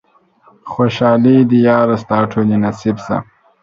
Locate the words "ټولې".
2.31-2.57